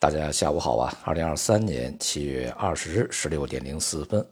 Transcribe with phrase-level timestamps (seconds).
[0.00, 0.96] 大家下午好啊！
[1.04, 4.24] 二零二三年七月二十日十六点零四分，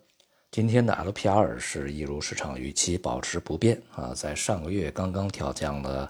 [0.53, 6.09] 今天的 LPR 是一如市场预期保持不变啊，在上个月刚刚调降了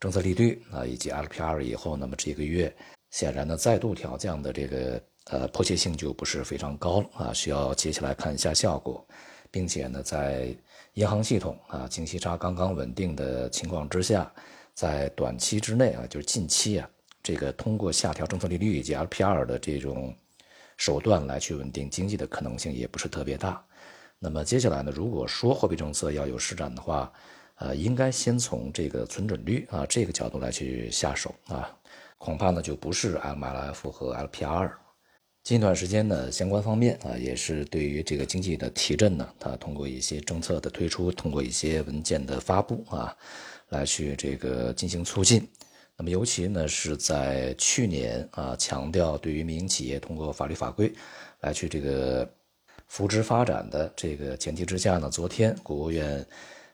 [0.00, 2.74] 政策利率啊，以及 LPR 以后，那么这个月
[3.10, 9.06] 显然呢再度调降的这个呃迫切性就不是非常高了啊，需要接下来看一下效果，
[9.50, 10.56] 并且呢在
[10.94, 14.32] 银行系统啊净息差刚刚稳定的情况之下，
[14.72, 16.88] 在短期之内啊，就是近期啊。
[17.24, 20.14] 这个通过下调政策利率以及 LPR 的这种
[20.76, 23.64] 手段来去稳定经济的可能性也不是特别大。
[24.18, 27.10] 那么接下来呢，如果说货币政策要有施展的话，
[27.56, 31.74] 呃，应该先从这个存准率啊这个角度来去下手啊，
[32.18, 34.70] 恐怕呢就不是 MLF 和 LPR。
[35.44, 43.16] 近一段时间呢，相关方面啊也是对于这个经济的提振呢，它通过一些政策的推出，通过一些文件的发布啊，
[43.70, 45.48] 来去这个进行促进。
[45.96, 50.92] 那么，尤其呢是在去年啊，强调对于民营企业通过法律法规
[51.40, 52.28] 来去这个
[52.88, 56.26] 扶持发展的这个前提之下呢，昨天国务院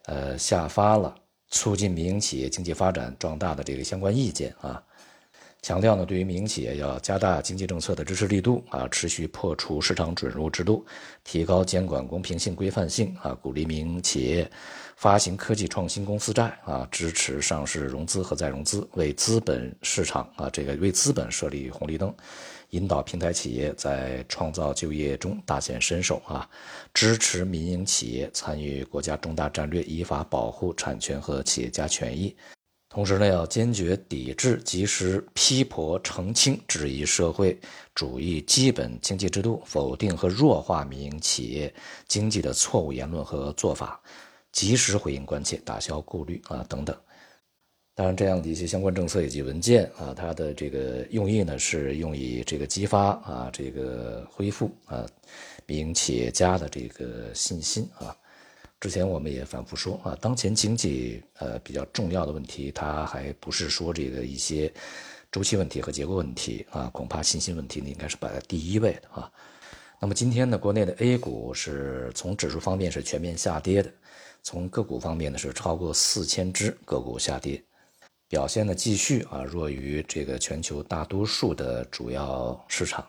[0.07, 1.15] 呃下发了
[1.49, 4.83] 促进民营企业经济发展壮大的这个相关意见啊，
[5.63, 10.85] 强调呢对于民营企业要加大经济政策的支持力度啊，持续破除市场准入制度，
[11.23, 14.51] 提高监管公平性、规范性啊，鼓励民营企业。
[14.97, 22.15] 发行科技创新公司债啊，支持上市融资和再融资，为资本市场啊这个为资本设立红绿灯，
[22.71, 26.47] 引导平台企业在创造就业中大显身手啊，
[26.93, 32.37] 支持民营企业参与国家重大战略，依法保护产权和企业家权益。
[32.93, 37.57] 同时呢，要坚决抵制、及时批驳、澄清质疑社会
[37.95, 41.73] 主义基本经济制度、否定和弱化民营企业
[42.09, 44.01] 经济的错误言论和做法。
[44.51, 46.97] 及时回应关切，打消顾虑啊等等。
[47.95, 55.07] 当然，这样的一些相关政策以及文件啊，它的这个用意呢，是用以这个激发啊，这个恢复啊，
[55.67, 58.17] 民营企业家的这个信心啊。
[58.81, 64.73] 之前我们也反复说啊，当前经济呃比较重要的问题，它还不是说这个一些
[65.31, 69.31] 周期问题和结构问题啊，恐怕信心问题呢应该是摆在第一位的啊。
[70.01, 73.93] 那么今天呢，国内的 A 股是从指数方面是全面下跌的。
[74.43, 77.63] 从个股方面呢，是超过四千只个股下跌，
[78.27, 83.07] 表现呢继续啊弱于这个全球大多数的主要市场。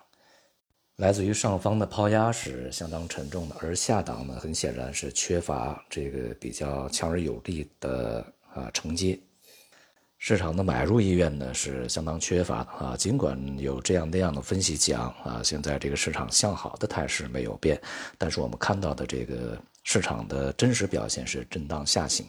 [1.02, 8.24] 来自于上方的抛压是相当沉重的，而下档呢很显然是缺乏这个比较强而有力的
[8.54, 9.20] 啊承接。
[10.20, 17.82] 市场的买入意愿呢是相当缺乏的啊，尽管有这样那样的分析讲啊，现在这个市场向好的态势没有变，
[18.20, 19.60] 但是我们看到的这个。
[19.84, 22.24] 市场的真实表现是震荡下行，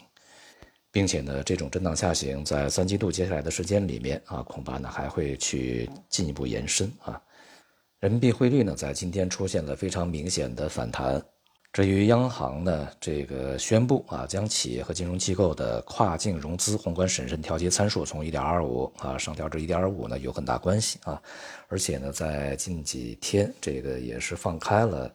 [0.91, 7.21] 并且呢，这种震荡下行在三季度接下来的时间里面啊，恐怕呢还会去进一步延伸啊。
[8.03, 11.23] 人民币汇率呢，在今天出现了非常明显的反弹。
[11.71, 21.21] 至于央行呢，这个宣布啊，将企业和金融机构的跨境融资宏观审慎调节参数从1.25啊上调至1.25呢，有很大关系啊。
[21.69, 25.09] 而且呢，在近几天，这个也是放开了。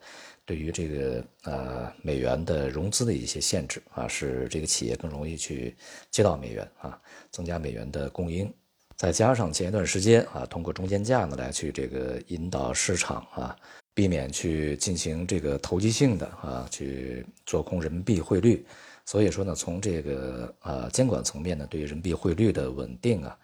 [0.47, 5.76] 对于这个呃美元的融资的一些限制啊，使这个企业更容易去
[6.10, 6.99] 借到美元啊，
[7.31, 8.50] 增加美元的供应。
[8.98, 13.56] 再加上前一段时间啊，通过中间价呢来去这个引导市场啊，
[13.94, 18.66] 避免去进行这个投机性的啊去做空人民币汇率。
[19.06, 23.38] 所以说呢，从这个呃监管层面呢，对于人民币汇率的稳定啊，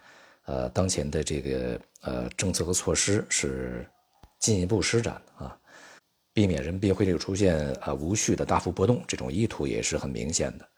[0.46, 3.86] 呃当前的这个呃政策和措施是
[4.40, 5.56] 进一步施展啊。
[6.32, 10.68] 避免人民币汇率出现啊无序的大幅波动，这种意图也是很明显的。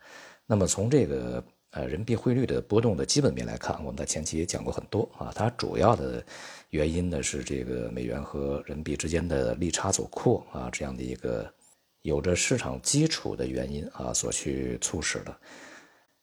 [0.45, 1.43] 那么从这个
[1.77, 6.25] 呃人民币汇率的波动的基本面来看，我们在前期也讲过很多啊，它主要的
[6.71, 11.53] 原因呢是这个美元和人民币之间的利差走扩啊这样的一个
[12.01, 15.37] 有着市场基础的原因啊所去促使的。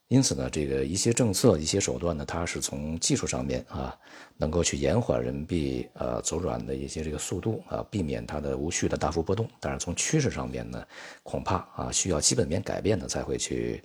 [0.09, 3.97] 因此呢，这个一些政策、一些手段呢，它是从技术上面啊，
[4.37, 9.47] 能够去延缓人民币呃走软的一些这个速度啊，避免它的无序的大幅波动。
[9.59, 10.85] 但是从趋势上面呢，
[11.23, 13.83] 恐怕啊需要基本面改变呢，才会去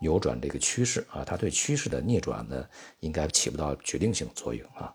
[0.00, 1.24] 扭转这个趋势啊。
[1.24, 2.66] 它对趋势的逆转呢，
[3.00, 4.94] 应该起不到决定性作用啊。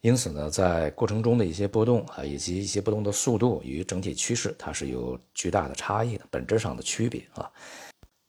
[0.00, 7.50] 因此呢，在过程中的一些波动啊，以及一些波动的速度与整体趋势，它是有巨大的差异的，本质上的区别啊。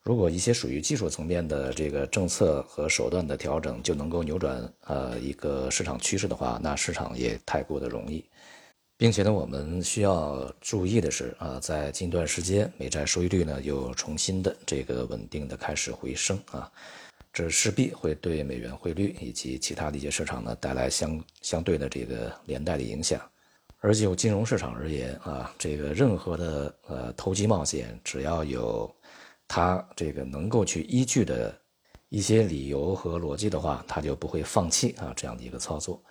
[0.01, 8.25] 如果一些属于技术层面的这个政策和手段的调整就能够扭转呃一个市场趋势的话，那市场也太过的容易，
[9.00, 16.69] 并且呢，我们需要注意的是啊，在近段时间美债收益率呢又重新的这个稳定的开始回升啊，
[17.31, 23.22] 这势必会对美元汇率以及其他的一些市场呢带来相相对的这个连带的影响。
[23.80, 28.94] 而就金融市场而言啊，这个任何的呃投机冒险，只要有
[29.48, 31.57] 它这个能够去依据的
[32.10, 36.04] 一些理由和逻辑的话，它就不会放弃啊这样的一个操作。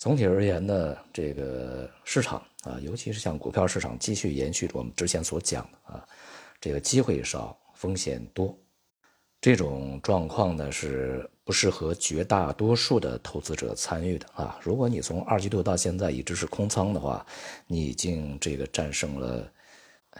[0.00, 6.08] 总体而言呢，这个市场啊，尤其是像股票市场，继续延续着我们之前所讲的啊，
[6.58, 8.58] 这个机会少，风险多。
[9.42, 14.58] 这种状况呢是不适合绝大多数的投资者参与的啊！
[14.62, 17.24] 如果你从二季度到现在一直是空仓的话，
[17.66, 19.52] 你已经这个战胜了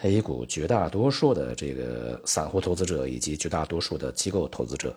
[0.03, 4.94] A 股绝大多数的这个散户投资者以及绝大多数的机构投资者。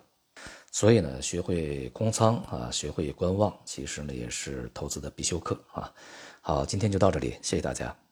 [0.71, 5.93] 所以呢，学会空仓啊，学会观望，其实呢也是投资的必修课啊！
[6.41, 8.02] 好，今天就到这里，谢谢大家。